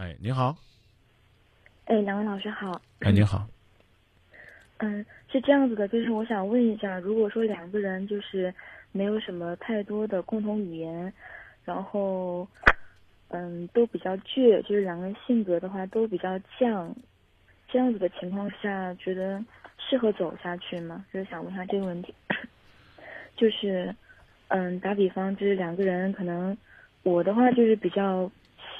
[0.00, 0.56] 哎，你好。
[1.84, 2.80] 哎，两位老师好。
[3.00, 3.46] 哎，你好。
[4.78, 8.54] 嗯，是这样子的，就是我想问一下，如果说两个人就是
[8.92, 11.12] 没有什么太多的共同语言，
[11.66, 12.48] 然后
[13.28, 16.90] 嗯都比较倔，就是两个人性格的话都比较犟，
[17.68, 19.44] 这样子的情况下，觉得
[19.76, 21.04] 适合走下去吗？
[21.12, 22.14] 就是想问一下这个问题。
[23.36, 23.94] 就是
[24.48, 26.56] 嗯，打比方，就是两个人可能
[27.02, 28.30] 我的话就是比较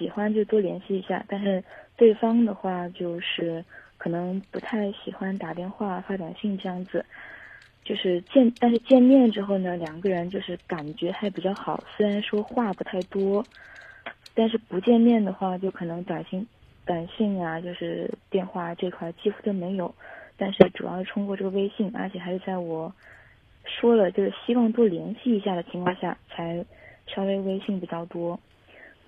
[0.00, 1.62] 喜欢就多联系一下，但是
[1.94, 3.62] 对方的话就是
[3.98, 7.04] 可能不太喜欢打电话发短信这样子。
[7.84, 13.46] 就是见，但是见面之后呢，两个人就是感觉还比较好，虽然说话不太多，
[14.34, 16.46] 但是不见面的话，就可能短信、
[16.86, 19.94] 短信啊，就是电话这块几乎都没有。
[20.38, 22.90] 但是主要是通过这个微信，而且还是在我
[23.64, 26.64] 说了就是希望多联系一下的情况下，才
[27.06, 28.40] 稍微微信比较多。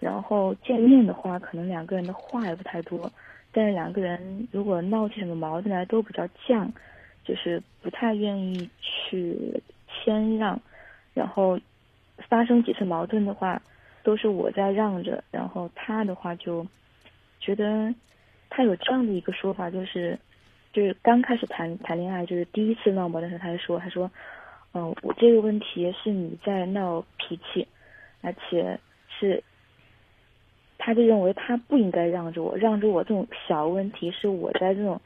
[0.03, 3.11] 然后见面的话，可能两个人的话也不太多，
[3.53, 6.69] 但是两个人如果闹起什么矛盾来，都比较犟。
[7.25, 10.61] 就是不太愿意去谦让，
[11.15, 11.57] 然后
[12.29, 13.63] 发生几次矛盾的话，
[14.03, 16.67] 都是我在让着，然后他的话就
[17.39, 17.95] 觉得
[18.51, 20.19] 他有这样的一个说法，就是
[20.73, 24.11] 就是刚开始谈谈恋爱，就是第一次闹矛盾时候，他就说他说，
[24.75, 27.69] 嗯，我这个问题是你在闹脾气，
[28.21, 29.41] 而且是，
[30.85, 35.01] 他就认为他不应该让着我，让着我这种小问题是我在这种。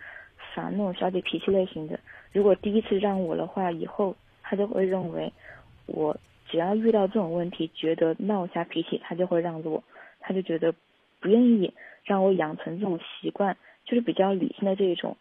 [0.54, 2.00] 烦那种小姐脾气类型的，
[2.32, 5.30] 如果第一次让我的话，以后他就会认为
[5.84, 6.16] 我
[6.48, 9.84] 只要遇到这种问题，觉得闹下脾气，他就会让着我，
[10.18, 10.72] 他就觉得
[11.20, 13.54] 不愿意让我养成这种习惯，
[13.84, 15.18] 就是比较理性的这一种。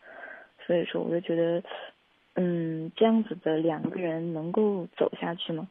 [0.65, 1.61] 所以说，我就觉得，
[2.35, 5.67] 嗯，这样子的两个人能够走下去吗？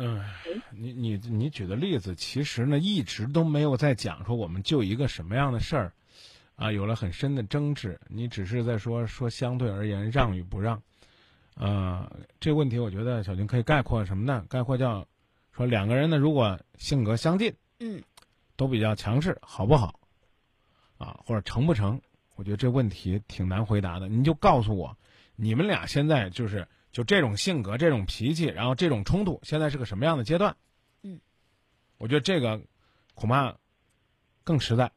[0.00, 0.22] 嗯，
[0.70, 5.92] 你你你举的例子，其实呢一直都没有在讲说我们就一个什么样的事儿，
[6.54, 8.00] 啊，有了很深的争执。
[8.06, 10.80] 你只是在说说相对而言让与不让，
[11.56, 12.08] 呃，
[12.38, 14.46] 这个问题我觉得小军可以概括什么呢？
[14.48, 15.04] 概括叫
[15.50, 18.00] 说两个人呢如果性格相近，嗯，
[18.54, 19.98] 都比较强势，好不好？
[20.96, 22.00] 啊，或者成不成？
[22.36, 24.08] 我觉得这问题挺难回答的。
[24.08, 24.96] 你就告诉我，
[25.34, 26.64] 你们俩现在就是。
[26.98, 30.56] 就这种性格、这种脾气，然后这种冲突，现在是个什么样的阶段？
[31.04, 31.20] 嗯，
[31.96, 32.60] 我觉得这个
[33.14, 33.54] 恐怕
[34.42, 34.90] 更实在。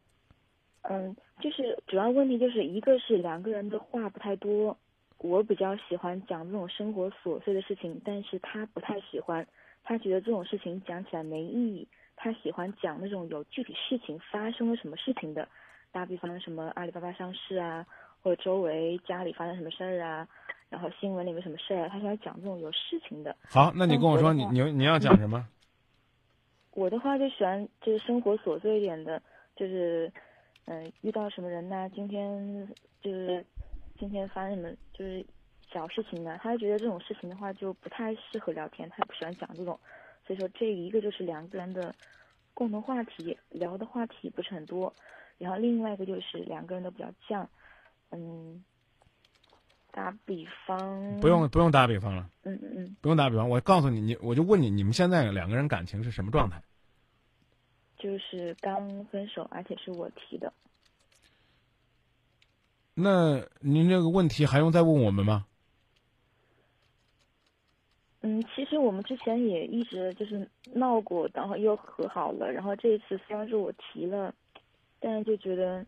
[0.81, 4.75] 嗯，就是主要问题就是一个是两个人的话不太多，
[5.19, 9.47] 我比较喜欢讲这种生活琐碎的事情，但是他不太喜欢，
[9.83, 15.47] 他觉得这种事情讲起来没意义，他喜欢讲那种有具体事情发生了什么事情的，
[15.91, 17.85] 打比方什么阿里巴巴上市啊，
[18.23, 20.27] 或者周围家里发生什么事儿啊。
[20.71, 23.35] 然后新闻里面什么事儿，他喜欢讲这种有事情的。
[23.43, 25.45] 好，那你跟我说，你你你要讲什么？
[26.71, 29.21] 我的话就喜欢就是生活琐碎一点的，
[29.57, 30.09] 就是
[30.63, 32.65] 嗯遇到什么人呐，今天
[33.01, 33.45] 就是
[33.99, 35.25] 今天发生什么就是
[35.69, 39.77] 小事情呢，他就觉得这种事情的话就不太适合聊天，他不喜欢讲这种。
[40.25, 41.93] 所以说这一个就是两个人的
[42.53, 44.93] 共同话题，聊的话题不是很多。
[45.37, 47.45] 然后另外一个就是两个人都比较犟，
[48.11, 48.63] 嗯。
[49.91, 52.29] 打比方，不用不用打比方了。
[52.43, 56.61] 嗯嗯嗯，不用打比方，我告诉你，你我就问你，你们现在两个人感情是什么状态？
[57.97, 60.51] 就是刚分手，而且是我提的。
[62.93, 65.45] 那您这个问题还用再问我们吗？
[68.21, 72.51] 嗯，其实我们之前也一直就是闹过，然后又和好了。
[72.51, 74.33] 然后这一次虽然说我提了，
[74.99, 75.85] 但是就觉得。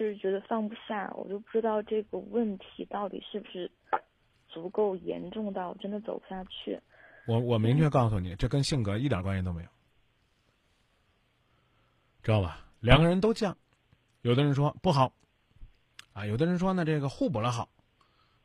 [0.00, 3.70] 就是觉得放不下，我就不知道这个问题到底是不是
[4.48, 6.80] 足够严重到真的走不下去。
[7.26, 9.68] 我我明确告诉你，这跟性格一点关系都没有，
[12.22, 12.64] 知道吧？
[12.80, 13.54] 两个人都犟，
[14.22, 15.12] 有的人说不好，
[16.14, 17.68] 啊，有的人说呢这个互补了好，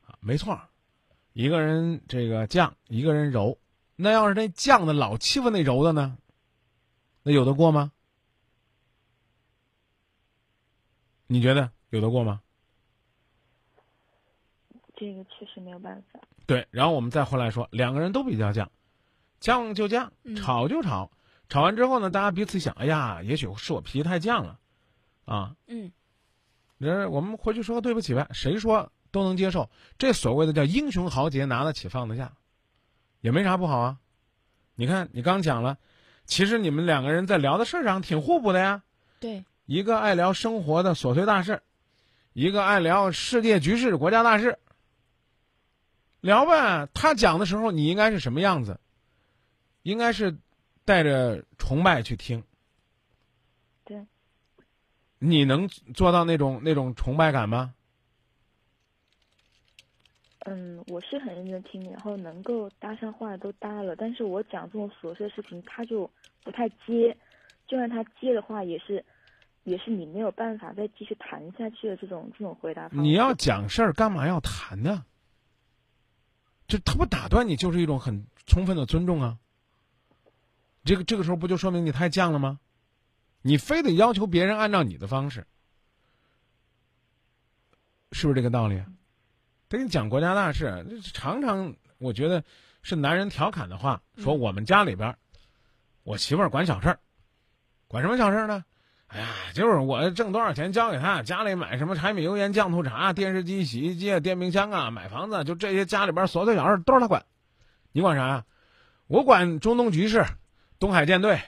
[0.04, 0.60] 啊，没错，
[1.32, 3.58] 一个人这个犟，一个人柔，
[3.96, 6.18] 那要是那犟的老欺负那柔的呢，
[7.22, 7.92] 那有的过吗？
[11.26, 12.40] 你觉得有得过吗？
[14.98, 16.18] 这个确实没有办法。
[16.46, 18.66] 对，然后我们再回来说，两个人都比较犟，
[19.40, 21.10] 犟就犟，吵就吵，
[21.50, 24.58] 吵完之后呢，大家彼此想，哎呀，也许是我脾气太犟了，
[25.26, 25.92] 啊，嗯，
[26.80, 29.68] 这我们回去说个对不起呗，谁说都能接受，
[29.98, 32.32] 这所谓的叫英雄豪杰，拿得起放得下，
[33.20, 33.98] 也没啥不好啊。
[34.76, 35.76] 你看，你刚讲了，
[36.24, 38.82] 其实你们两个人在聊的事儿上挺互补的呀。
[39.20, 39.44] 对。
[39.66, 41.60] 一个爱聊生活的琐碎大事，
[42.32, 44.58] 一个爱聊世界局势、国家大事。
[46.20, 48.80] 聊呗，他讲的时候你应该是什么样子？
[49.82, 50.36] 应该是
[50.84, 52.42] 带着崇拜去听。
[53.84, 54.06] 对。
[55.18, 57.74] 你能做到那种那种崇拜感吗？
[60.48, 66.08] 嗯，我是很认真听，然后能够搭上话都搭了，但是我讲这种琐碎的事情，他就
[66.44, 67.16] 不太接，
[67.66, 69.04] 就算他接的话，也是，
[69.66, 72.96] 也是你没有办法再继续谈下去的这种这种回答方式。
[72.96, 75.04] 你要讲事儿，干嘛要谈呢？
[76.68, 79.38] 就他不打断你，就是一种很充分的尊重啊。
[80.84, 82.60] 这个这个时候不就说明你太犟了吗？
[83.42, 85.46] 你非得要求别人按照你的方式，
[88.12, 88.80] 是不是这个道理？
[89.68, 92.44] 跟你讲国家大事，常常我觉得
[92.82, 95.16] 是男人调侃的话，说我们家里边，
[96.04, 97.00] 我媳妇儿管小事儿，
[97.88, 98.64] 管什么小事儿呢？
[99.08, 107.24] 哎呀，就是我挣多少钱交给他，家里买什么柴米油盐酱醋茶、电视机、洗衣机、电冰箱啊，买房子，就这些家里边琐碎小事都是他管。
[107.92, 108.44] 你管啥呀？
[109.06, 110.24] 我管中东局势，
[110.80, 111.40] 东海舰队，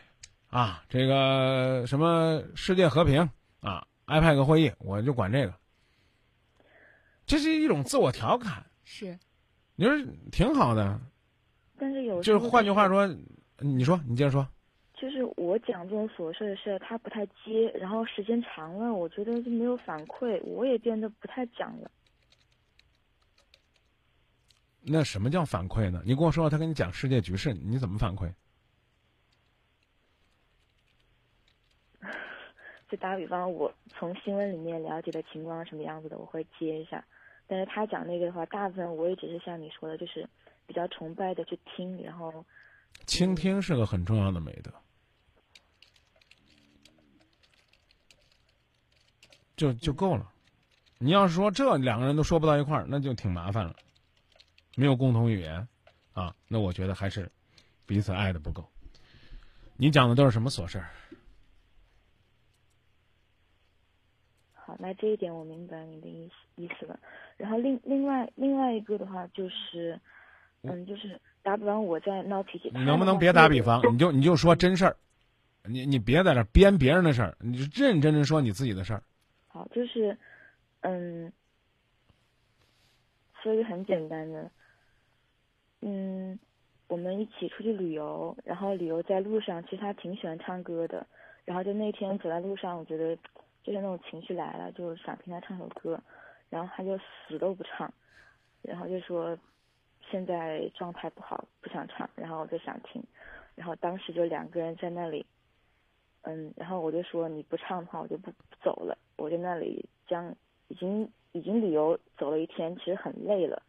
[0.49, 3.29] 啊，这个什么世界和平
[3.61, 5.53] 啊，IPAC 会议，我就管这个。
[7.27, 9.19] 这是一种自我调侃，是，
[9.75, 9.93] 你说
[10.31, 10.99] 挺好的，
[11.77, 13.07] 但是有就是换句话说，
[13.59, 14.51] 你说你接着说，就是
[15.39, 21.91] 我讲这种琐碎的事，他不太接，然后时间长了，我觉得就没有反馈，我也变得不太讲了。
[24.83, 26.03] 那什么叫反馈呢？
[26.05, 28.33] 你跟我说他跟你讲世界局势，你怎么反馈？
[32.89, 37.05] 就打比方，我从新闻里面了解的情况是什么样子的，我会接一下。
[37.47, 40.29] 但是他讲那个的话，大部分我也只是像你说的，就是
[40.67, 42.45] 比较崇拜的去听，然后
[43.07, 44.73] 倾听是个很重要的美德，
[49.59, 50.27] 就就够了。
[50.99, 53.75] 你要是说这两个人都说不到一块儿，那就挺麻烦了，
[54.77, 55.69] 没有共同语言
[56.15, 57.31] 啊，那我觉得还是
[57.85, 58.67] 彼此爱的不够。
[59.77, 60.89] 你讲的都是什么琐事儿？
[64.55, 66.99] 好，那这一点我明白你的意思意思了。
[67.37, 70.01] 然后另另外另外一个的话就是，
[70.63, 73.81] 嗯，就是打比方我在闹脾气，你能不能别打比方？
[73.93, 74.97] 你就你就说真事儿，
[75.63, 79.03] 你你别在这编别人的事儿，你就认认真真说你自己的事儿。
[79.73, 80.17] 就是
[80.81, 81.33] 嗯，
[83.43, 84.51] 说一个很简单的，
[85.81, 86.39] 嗯，
[86.89, 91.07] 我们一起出去旅游，然后旅游在路上，其实他挺喜欢唱歌的，
[91.45, 93.19] 然后就那天走在路上，我觉得。
[93.65, 96.01] 就是那种情绪来了，就想听他唱首歌，
[96.49, 97.93] 然后他就死都不唱，
[98.63, 99.37] 然后就说
[100.11, 103.05] 现在状态不好，不想唱，然后我就想听，
[103.55, 105.27] 然后当时就两个人在那里，
[106.23, 108.33] 嗯，然后我就说你不唱的话，我就不
[108.63, 110.35] 走了，我在那里将
[110.69, 113.63] 已经已经旅游走了一天，其实很累了，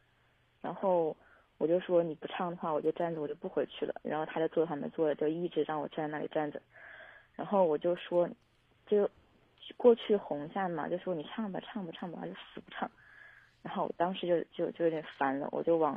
[0.62, 1.14] 然后
[1.58, 6.62] 我就说你不唱的话，我就站着，我就不回去了，然后他就坐旁边坐着，就一直让我站在那里站着，
[7.36, 8.30] 然后我就说
[8.88, 9.10] 就。
[9.78, 12.90] 过去哄一下嘛，就说你唱吧，唱吧，唱吧，就死不唱。
[13.62, 15.96] 然后我当时就就就有点烦了，我就往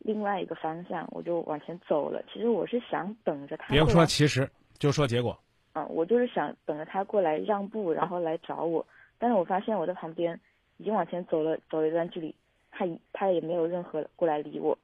[0.00, 2.22] 另外一个方向，我就往前走了。
[2.30, 3.72] 其实我是想等着他。
[3.72, 4.46] 别说其实，
[4.78, 5.38] 就说结果。
[5.76, 8.86] 啊，我就是想等着他过来让步，然后来找我。
[9.18, 10.40] 但是我发现我在旁边
[10.78, 12.34] 已经往前走了走了一段距离，
[12.70, 14.78] 他他也没有任何过来理我。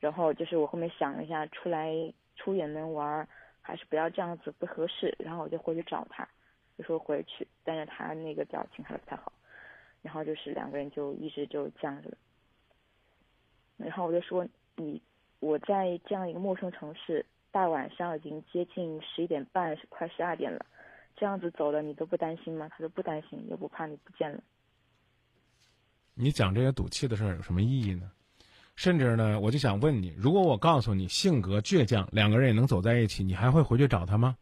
[0.00, 1.92] 然后就是我后面想了一下，出来
[2.34, 3.28] 出远门玩
[3.60, 5.14] 还是不要这样子不合适。
[5.18, 6.26] 然后我就回去找他。
[6.78, 9.30] 就说回去，但是他那个表情还是不太好，
[10.00, 12.16] 然后就是两个人就一直就这样子，
[13.76, 15.02] 然后我就说你
[15.40, 20.64] 我在这样一个陌生城市，大晚上已经接近十一点半，快十二点了，
[21.14, 22.66] 这样子走了你都不担心吗？
[22.70, 24.42] 他说不担心，又不怕你不见了。
[26.14, 28.10] 你讲这些赌气的事儿有什么意义呢？
[28.74, 34.36] 甚至呢，我就想问你，如果我告诉你性格倔强，两个人也能走在一起，你还会回去找他吗？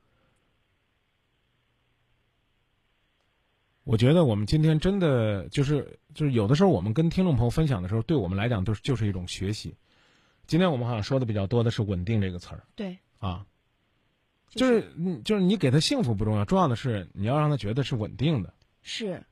[3.83, 9.75] 我觉得我们今天真的就是就是有的时候我们跟听众朋友分享的时候，对我们来讲都是就是一种学习。
[10.51, 12.65] 今天我们好像说的比较多的是“稳定”这个词儿。
[12.75, 12.99] 对。
[13.21, 13.47] 啊，
[14.49, 18.53] 就是嗯，就是你给他幸福不重要，重要的是你要让他觉得是稳定的。
[18.83, 19.25] 是，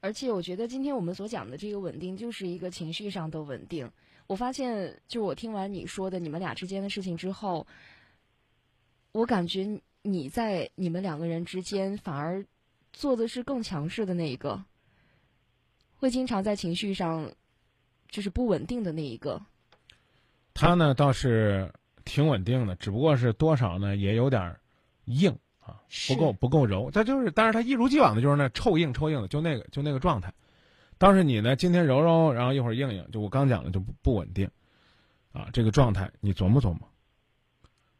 [0.00, 3.90] 而且我觉得今天我们所讲的这个稳定，就是一个情绪上的稳定。
[4.26, 7.66] 我发现，就我听完你说的你们俩之间的事情之后，
[9.12, 12.44] 我感觉你在你们两个人之间反而。
[12.90, 14.64] 做的是更强势的那一个，
[15.96, 17.30] 会经常在情绪上
[18.08, 19.40] 就是不稳定的那一个。
[20.58, 21.72] 他呢倒是
[22.04, 24.56] 挺稳定的，只不过是多少呢也有点
[25.04, 26.90] 硬啊，不够不够柔。
[26.90, 30.34] 他就是，但是他一如既往的就是那臭硬臭硬的，就那个就那个状态。
[30.98, 34.50] 倒是你呢，今天柔柔，然后一会儿硬硬，就我刚讲的就不不稳定
[35.32, 36.80] 啊，这个状态你琢磨琢磨。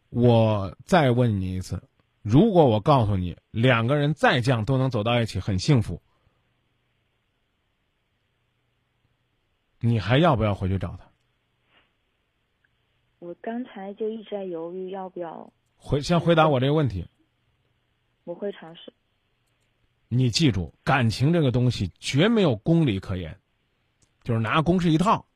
[0.09, 1.81] 我再问你一次，
[2.23, 6.03] 如果我告诉你两个人再犟都能走到一起，很幸福，
[9.79, 11.08] 你还要不要回去找他？
[13.19, 17.07] 我刚才就一直在犹豫要不要，回先回答我这个问题。
[18.25, 18.93] 我会尝试。
[20.09, 23.37] 你记住，感情这个东西绝没有公理可言，
[24.23, 25.27] 就是拿公式一套。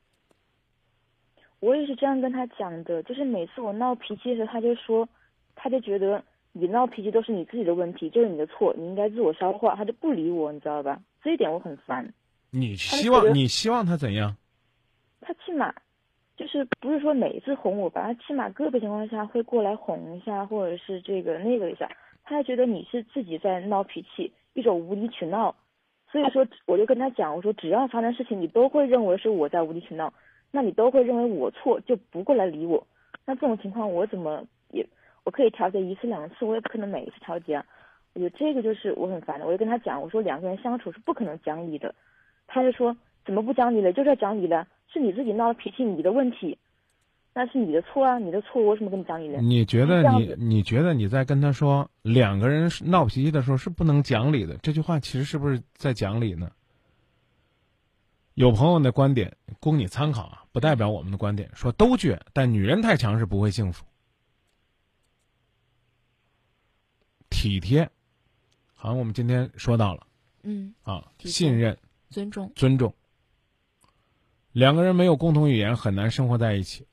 [1.59, 5.07] 我也是这样跟他讲的，就是每次我闹脾气的时候，他就说，
[5.55, 11.01] 他就觉得你闹脾气都是你自己的问题，就是你的错，你应该自我消化，他就不理我，你知道吧？
[11.21, 12.13] 这一点我很烦。
[12.49, 14.35] 你希望你希望他怎样？
[15.21, 15.73] 他起码
[16.43, 21.89] 就是不是说每一次哄我吧，他起码个别情况下会过来哄一下，或者是这个那个一下。
[22.25, 25.55] 他还觉得你是自己在闹脾气，一种无理取闹。
[26.11, 30.13] 所以说，我就跟他讲，我说只要发生事情，你都会认为是我在无理取闹。
[30.51, 32.85] 那你都会认为我错，就不过来理我。
[33.25, 34.85] 那这种情况我怎么也
[35.23, 37.65] 我可以调节一次两次，我也不可能每一次调节啊。
[38.13, 39.45] 我觉得这个就是我很烦的。
[39.45, 41.95] 我就跟他讲，我说两个人相处是不可能讲理的。
[42.47, 42.93] 他就说
[43.25, 43.93] 怎么不讲理了？
[43.93, 46.57] 就是要讲理了，是你自己闹的脾气，你的问题，
[47.33, 49.39] 那是你的错啊，你的错，为什么跟你讲理呢？
[49.41, 54.57] 你觉得你你觉得你在跟他说两个人闹脾气的时候是不能讲理的？
[54.57, 56.51] 这句话其实是不是在讲理呢？
[58.35, 61.49] 有朋友的观点供你参考啊，不代表我们的观点。
[61.53, 63.85] 说都倔，但女人太强势不会幸福。
[67.29, 67.87] 体贴，
[68.73, 70.07] 好像我们今天说到了，
[70.43, 71.77] 嗯，啊，信任、
[72.09, 72.93] 尊重、尊重。
[74.53, 76.87] 两个人没有共同语言，很难生活在一起。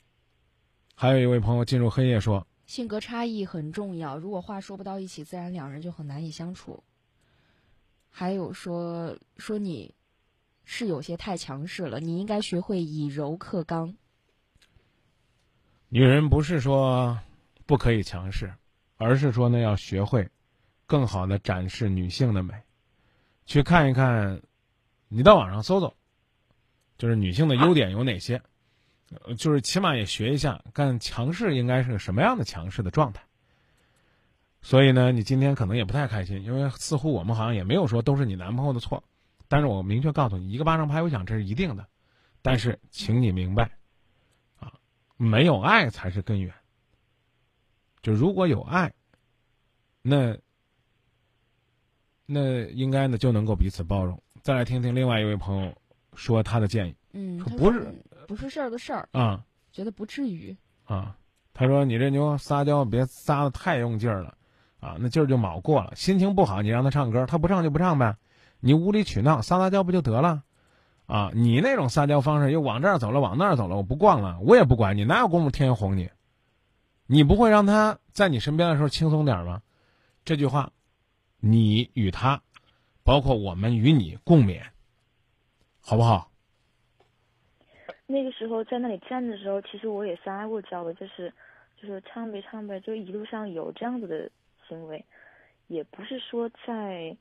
[0.96, 6.82] 还有一位朋友进入黑夜说，性格差异很重要，如果话说不到一起，自然两人就很难以相处。
[8.10, 9.94] 还有说说你。
[10.72, 13.92] 是有些太强势了，你应该学会以柔克刚。
[15.88, 17.18] 女人不是说
[17.66, 18.54] 不可以强势，
[18.96, 20.28] 而是说呢要学会
[20.86, 22.54] 更好的展示女性的美。
[23.46, 24.40] 去看一看，
[25.08, 25.92] 你到网上搜搜，
[27.00, 28.42] 就是女性的优点有哪些，
[29.38, 33.24] 就是起码也学一下，干强势应该是个什么样的强势的状态。
[34.60, 39.02] 所以呢，你今天可能也不太开心，因为似乎我们好像也没有说都是你男朋友的错。
[39.48, 41.88] 但是我明确告诉你，一个巴掌拍不响，这是一定的。
[42.42, 43.78] 但是，请你明白，
[44.58, 44.70] 啊，
[45.16, 46.52] 没有爱才是根源。
[48.02, 48.92] 就如果有爱，
[50.02, 50.36] 那
[52.26, 54.22] 那应该呢就能够彼此包容。
[54.42, 55.74] 再来听听另外一位朋友
[56.20, 56.94] 说他的建议。
[57.12, 57.94] 嗯，不是
[58.28, 61.16] 不是事儿的事儿啊，觉得不至于啊。
[61.54, 64.34] 他说：“你这牛撒娇别撒的太用劲儿了，
[64.80, 65.92] 啊，那劲儿就卯过了。
[65.96, 68.16] 心情不好，你让他唱歌，他不唱就不唱呗。”
[68.60, 70.42] 你无理取闹，撒撒娇不就得了？
[71.06, 76.10] 啊，你那种撒娇方式又往这儿走了，往那儿走了，我不逛了，我也不管你，哪有功夫天天哄你？
[77.06, 79.62] 你不会让他在你身边的时候轻松点吗？
[80.24, 80.72] 这句话，
[81.38, 82.42] 你与他，
[83.02, 84.62] 包括我们与你共勉，
[85.90, 86.30] 好不好？
[88.06, 91.32] 那个时候在那里站的时候，其实我也撒过娇的，就是
[91.76, 94.30] 就是唱呗唱呗，就一路上有这样子的
[94.68, 95.04] 行为，
[95.66, 97.16] 也不是说在。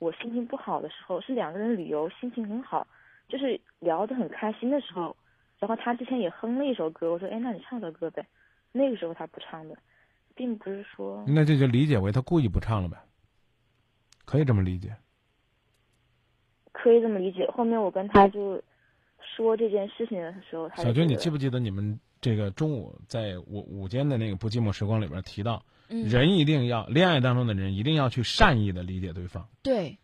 [0.00, 2.86] 我心情不好的时候，是两个人旅游，心情很好，
[3.26, 5.16] 就是聊得很开心的时候。
[5.58, 8.26] 然后他之前也哼了一首歌，我说：“哎，那你唱首歌呗。”
[8.72, 9.76] 那个时候他不唱的，
[10.34, 11.24] 并不是说。
[11.26, 12.98] 那这就理解为他故意不唱了呗？
[14.26, 14.94] 可以这么理解。
[16.72, 17.46] 可以这么理解。
[17.50, 18.60] 后面我跟他就
[19.36, 25.62] 说这件事情的时候，他小军，你记不记得你们这个中午在午午间的那个不寂寞时光里边提到？
[25.88, 29.48] 人一定要恋爱当中的人一定要去善意的理解对方。
[29.60, 29.98] 对，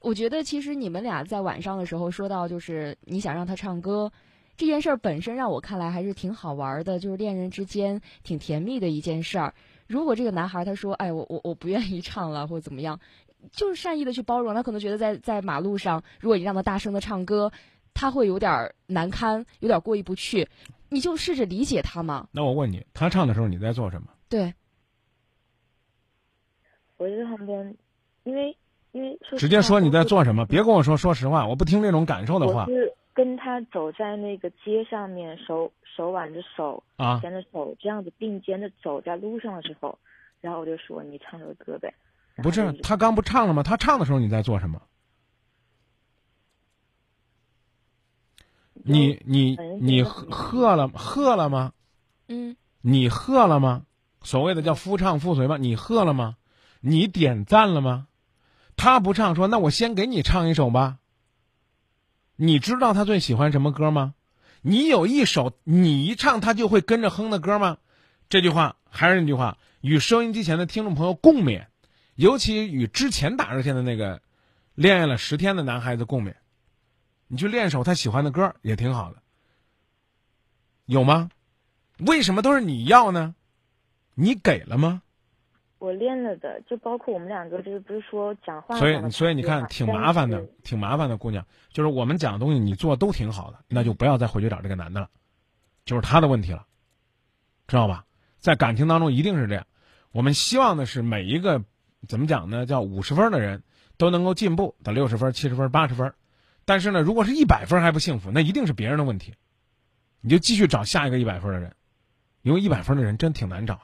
[0.00, 4.10] 我觉得其实你们俩在晚上的时候说到，就是你想让他唱歌
[4.56, 9.52] 这件事儿本身，让我看来还是挺好玩的，就是恋人之间挺甜蜜的一件事儿。
[9.86, 12.98] 如果这个男孩他说：“哎，我我我不愿意唱了，或者怎么样”，
[13.50, 14.54] 就是善意的去包容。
[14.54, 17.50] 他可能觉得在在马路上，如果你让他大声的唱歌，
[17.94, 20.48] 他会有点难堪，有点过意不去。
[20.88, 22.28] 你就试着理解他嘛。
[22.32, 24.08] 那我问你，他唱的时候你在做什么？
[24.28, 24.52] 对。
[26.98, 27.76] 我在旁边，
[28.24, 28.56] 因为
[28.92, 32.66] 因为直接说你在做什么，别跟我说说实话，我不听那种感受的话。
[32.68, 39.98] 我是跟他走在那个街上面，手手挽着手，啊，牵着手这样子并肩的走在路上的时候，
[40.40, 41.92] 然后我就说你唱首歌呗。
[42.36, 43.62] 不是他刚不唱了吗？
[43.62, 44.82] 他唱的时候你在做什么？
[48.84, 51.72] 你你你喝喝了喝了吗？
[52.28, 52.56] 嗯。
[52.80, 53.84] 你喝了吗？
[54.22, 55.56] 所谓的叫夫唱妇随吗？
[55.56, 56.36] 你喝了吗？
[56.80, 58.08] 你点赞了吗？
[58.74, 60.98] 他不唱，说那我先给你唱一首吧。
[62.34, 64.14] 你知道他最喜欢什么歌吗？
[64.62, 67.78] 你有一首你一唱他就会跟着哼的歌吗？
[68.28, 71.66] 这句话还是那句话，与收音机前的听众朋友共勉，
[72.14, 74.20] 尤其与之前打热线的那个
[74.74, 76.34] 恋爱了十天的男孩子共勉。
[77.26, 79.22] 你去练首他喜欢的歌也挺好的，
[80.84, 81.30] 有吗？
[81.98, 83.34] 为什么都是你要呢？
[84.14, 85.00] 你给了吗？
[85.78, 88.78] 我练了的，就包括我们两个，就是不是说讲话。
[88.78, 91.44] 所以，所以你看，挺麻烦的，挺麻烦的，姑娘。
[91.70, 95.08] 就是我们讲的东西，你做都挺好的，那就不要再回去找这个男的了，
[95.84, 96.66] 就是他的问题了，
[97.66, 98.04] 知道吧？
[98.38, 99.66] 在感情当中一定是这样。
[100.10, 101.64] 我们希望的是每一个
[102.08, 102.66] 怎么讲呢？
[102.66, 103.62] 叫五十分的人
[103.96, 106.14] 都能够进步到六十分、七十分、八十分。
[106.64, 109.34] 但是呢，如果是一百分还不幸福，那一定是别人的问题。
[110.20, 111.74] 你就继续找下一个一百分的人，
[112.42, 113.82] 因为一百分的人真挺难找的。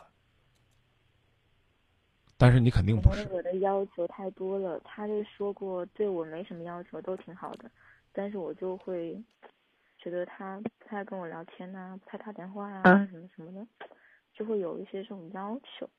[2.36, 3.26] 但是你肯定不是。
[3.32, 7.68] 我的要求太多了，他就说过对我没什么要求，都挺好的，
[8.12, 9.20] 但是我就会
[9.98, 13.66] 觉得他不太跟我聊天呐，不太打电话呀，什么什么的，
[14.32, 15.90] 就会有一些这种要求。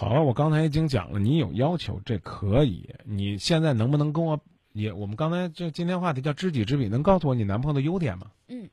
[0.00, 4.38] 好了，我刚才已经讲了，你有要求这可以，你现在能不能跟我
[4.72, 4.92] 也？
[4.92, 8.30] 我们刚才这今天话题叫知己知彼，能告诉我你男朋友的优点吗？
[8.46, 8.70] 嗯，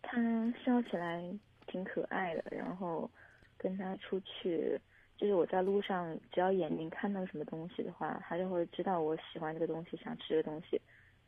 [0.00, 0.18] 他
[0.64, 1.22] 笑起来。
[1.66, 3.10] 挺可爱的，然后
[3.58, 4.80] 跟他出去，
[5.16, 10.80] 就是我在路上，只要眼睛看到什么东西的话，他就会知道我喜欢这个东西，想吃这个东西，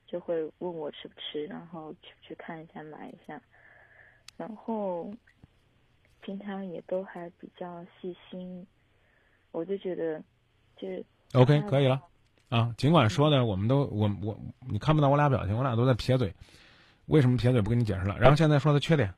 [0.07, 3.43] 就会问我吃不吃，然后去去看一下，买一下，
[4.37, 5.13] 然后
[6.21, 8.67] 平常也都还比较细心，
[9.53, 10.23] 我就觉得
[10.77, 11.05] 就是
[11.35, 12.03] OK 可以了
[12.49, 16.35] 啊，尽管说的我们都我我你看不到我俩表情，我俩都在撇嘴，
[17.07, 18.19] 为什么撇嘴不跟你解释了？
[18.19, 19.13] 然后现在说的缺点。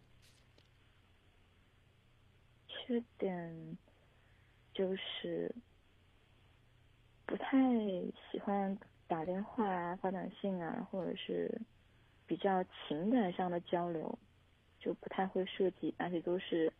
[2.68, 3.76] 缺点
[4.72, 5.54] 就是
[7.26, 7.58] 不太
[8.32, 8.74] 喜欢
[9.06, 11.60] 打电话啊、发短信啊，或者是
[12.26, 14.18] 比较情感上的交流，
[14.80, 16.72] 就不太会涉及，而且都是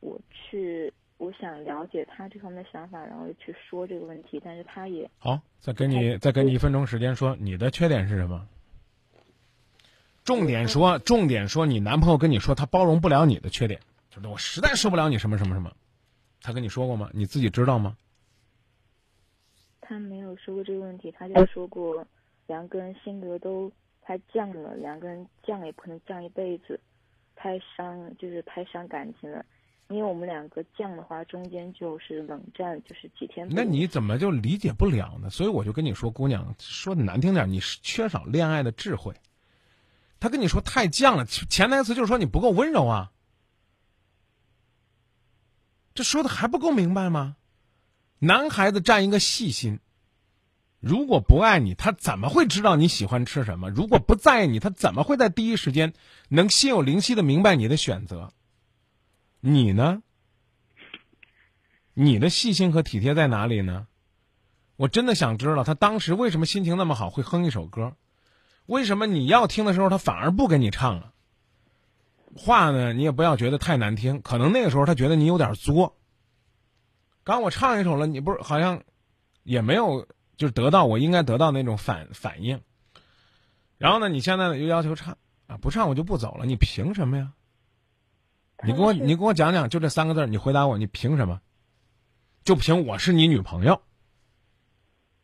[0.00, 8.46] 我去，我想了解他这方面的想法，然后去说这个问题，但是他也好，再给你再给你一分钟时间说你的缺点是什么？
[10.24, 13.80] 重点说，重点说，你男朋友跟你说他包容不了你的缺点。
[14.10, 15.72] 就是我实在受不了你什么什么什么，
[16.42, 17.10] 他跟你说过吗？
[17.12, 17.96] 你自己知道吗？
[19.80, 22.06] 他没有说过这个问题，他就说过
[22.46, 26.78] 两个人性格都太犟了，两个人犟也不可能犟一辈子，
[27.34, 29.44] 太伤就是太伤感情了。
[29.88, 33.48] 因为我们两个犟的话，中间就是冷战，就是几天。
[33.50, 35.30] 那你怎么就理解不了呢？
[35.30, 39.14] 所以我就跟你说，姑娘，说的难听点，你是缺少恋爱的智慧。
[40.20, 43.12] 他跟你说太犟了，潜台词就是说你不够温柔啊。
[45.94, 47.36] 这说的还不够明白吗？
[48.18, 49.80] 男孩子占一个细心。
[50.80, 53.70] 如果不爱你，他怎么会知道你喜欢吃什么？
[53.70, 55.94] 如果不在意你，他怎么会在第一时间
[56.28, 58.32] 能心有灵犀的明白你的选择？
[59.40, 60.02] 你呢？
[61.94, 63.86] 你的细心和体贴在哪里呢？
[64.76, 67.96] 我真的想知道他当时为什么心情那么好，会哼一首歌？
[68.66, 71.12] 为什么你要听的时候，他反而不给你唱了？
[72.36, 75.96] 话呢，你也不要觉得太难听，可能那个时候他觉得你有点作。
[77.24, 78.82] 刚我唱一首了，你不是好像
[79.42, 82.60] 也没有就是得到我应该得到那种反反应。
[83.78, 87.32] 然后呢，你现在呢又要求唱啊，不唱我就不走了，你凭什么呀？
[88.64, 91.40] 你给我你给我讲讲，就这三个字，你回答我，你凭什么？
[92.44, 93.80] 就凭我是你女朋友。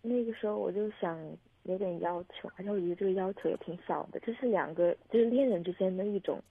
[0.03, 1.19] 那个时候我就想
[1.63, 6.43] 有点要求，而且我觉得这个要求也挺小的，这是两个就是恋人之间的一种。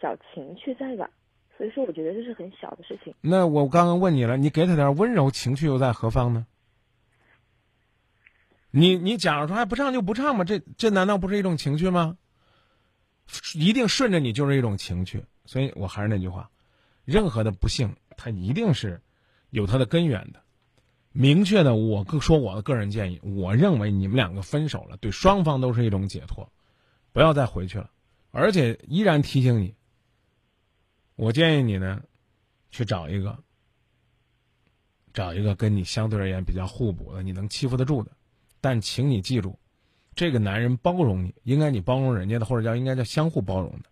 [0.00, 1.08] 小情趣在吧，
[1.56, 3.14] 所以说我觉得这是很小的事情。
[3.20, 6.44] 那我刚刚问你了，你给他点温柔，情趣又在何方呢？
[8.72, 12.18] 你你假如说还不唱就不唱嘛，这这难道不是一种情趣吗？
[13.54, 15.24] 一定顺着你就是一种情趣。
[15.44, 16.50] 所以我还是那句话，
[17.04, 19.00] 任何的不幸，它一定是
[19.50, 20.42] 有它的根源的。
[21.12, 26.50] 明确的，我说我的个人建议，我认为你们两个分手了，对双方都是一种解脱，
[27.12, 27.90] 不要再回去了。
[28.30, 29.74] 而且依然提醒你。
[31.16, 32.02] 我建议你呢，
[32.70, 33.38] 去找一个，
[35.12, 38.10] 找一个跟你相对而言比较互补的，你能欺负得住的。
[38.62, 39.58] 但请你记住，
[40.14, 43.90] 这个男人包容你，应该你包容人家的，或者叫应该叫相互包容的。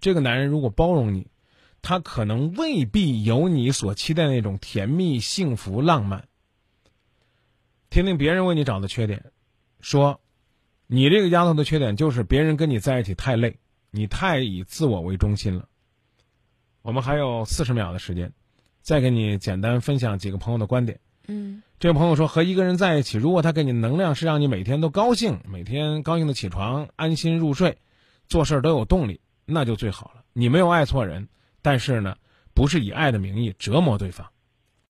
[0.00, 1.26] 这个男人如果包容你，
[1.82, 6.26] 他可能未必有你所期待那种甜蜜、幸福、浪漫。
[7.90, 9.32] 听听别人为你找的缺点，
[9.80, 10.20] 说，
[10.86, 13.58] 你这个丫头的缺点就是别人跟你在一起太累，
[13.90, 15.68] 你太以自我为中心了。
[16.82, 18.32] 我们还有四十秒的时间，
[18.80, 21.00] 再给你简单分享几个朋友的观点。
[21.26, 27.78] 嗯，这位朋友说，和一个人在一起，如果他给你能量是让你每天都高兴，每天高兴的起床，安心入睡，
[28.28, 30.22] 做事都有动力，那就最好了。
[30.32, 31.28] 你没有爱错人，
[31.60, 32.16] 但是呢，
[32.54, 34.26] 不是以爱的名义折磨对方。